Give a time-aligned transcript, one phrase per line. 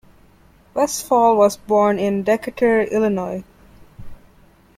[0.73, 3.43] Westfall was born in Decatur, Illinois.